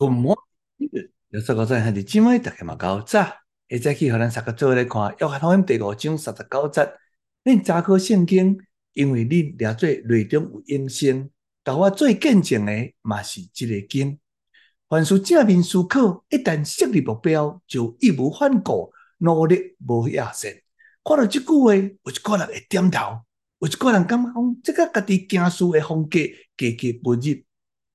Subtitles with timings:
[0.00, 3.26] Good morning，有说个在下的姊妹大家嘛搞早，
[3.66, 6.88] 一早起和咱三个做来看约翰福音第五章三十九节。
[7.42, 8.56] 恁查考圣经，
[8.92, 11.28] 因为恁俩做内中有永生，
[11.64, 14.20] 甲我做见证的嘛是这个经。
[14.88, 20.62] 凡事正面思考，一旦设立目标，就义无反顾，努力无野线。
[21.02, 23.22] 看到这句话，有一个人会点头，
[23.58, 26.20] 有一个人感觉讲，这个家己行事的风格
[26.56, 27.20] 格格不入。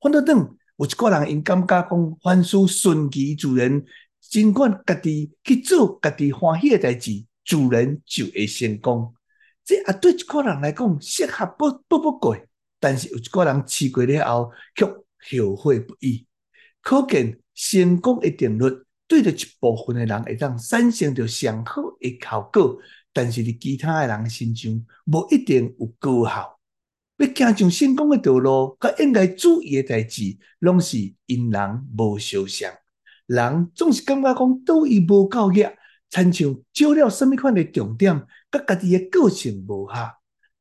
[0.02, 0.58] 反倒等。
[0.78, 3.84] 有一个人因感觉讲，凡事顺其自然，
[4.22, 9.14] 尽管家己去做家己欢喜的代志，自然就会成功。
[9.64, 12.36] 这啊对一个人来讲适合不不不过，
[12.80, 16.26] 但是有一个人试过了后却后悔不已。
[16.82, 18.66] 可见成功的定律，
[19.08, 22.78] 对着一部分的人会当产生着上好的效果，
[23.14, 26.60] 但是伫其他的人身上无一定有高效。
[27.18, 32.72] 要行上成功的道路，佮应该注意的代志，拢是因人无相像。
[33.28, 35.74] 人总是感觉讲，都已无够额，
[36.10, 39.94] 亲像少了什么款的重点，佮家己的个性无合。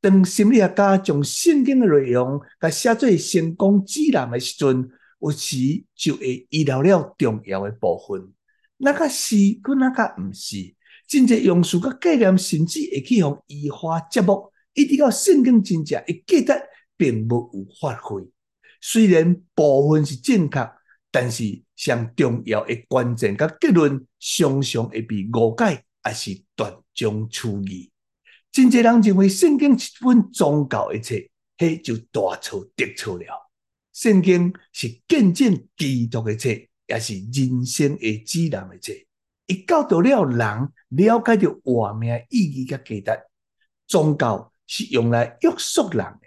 [0.00, 4.90] 当心理学家将圣经的内容，佮写做成功指南的时阵，
[5.20, 5.56] 有时
[5.94, 8.32] 就会遗漏了重要的部分。
[8.77, 10.74] 那个是，佮那个毋是，
[11.08, 14.52] 真侪用词佮概念，甚至会去互移花接木。
[14.74, 16.60] 一直到圣经真正一记得，
[16.96, 18.22] 并无有发挥。
[18.80, 20.70] 虽然部分是正确，
[21.10, 27.90] 但是上重要的关键甲结论，常常会被误解，也是断章取义。
[28.50, 31.14] 真侪人认为圣经是一本宗教的册，
[31.58, 33.24] 迄就大错特错了。
[33.92, 36.48] 圣经是见证基督的册，
[36.86, 38.92] 也是人生的指南的册。
[39.46, 43.20] 伊教导了人了解着活命意义甲价值，
[43.86, 44.52] 宗教。
[44.66, 46.20] 是用来约束人的，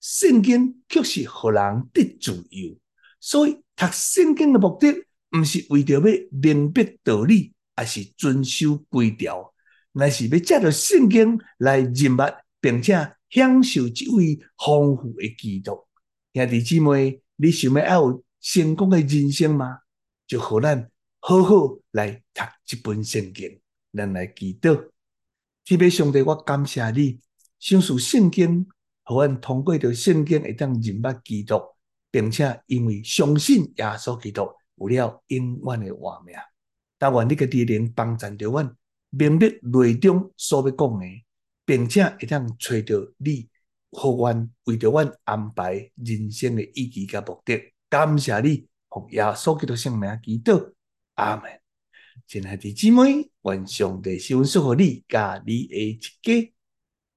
[0.00, 2.76] 圣经却是互人得自由。
[3.20, 4.92] 所以读圣经的目的，
[5.38, 9.52] 毋是为着要明白道理，而是遵守规条，
[9.92, 15.86] 乃是要借着圣经来认识，并且享受这位丰富的基督。
[16.32, 19.80] 兄弟姊妹，你想要有成功的人生吗？
[20.26, 23.60] 就互咱好好来读这本圣经，
[23.92, 24.88] 咱来祈祷。
[25.66, 27.20] 特别上帝，我感谢你。
[27.60, 28.66] 相信圣经，
[29.04, 31.60] 互阮通过着圣经会当认捌基督，
[32.10, 36.34] 并且因为相信耶稣基督有了永远的活命。
[36.98, 38.76] 但愿你个力量帮助着阮，
[39.10, 41.06] 明白内中所要讲的，
[41.66, 43.46] 并且会当找着你，
[43.90, 47.60] 互阮为着阮安排人生的意义甲目的。
[47.90, 50.72] 感谢你，奉耶稣基督圣名祈祷，
[51.14, 51.50] 阿门。
[52.26, 56.54] 亲爱的姊妹，愿上帝赐福予你，甲你的一家。